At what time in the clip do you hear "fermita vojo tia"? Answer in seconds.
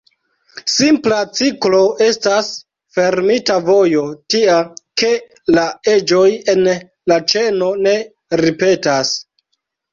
2.97-4.57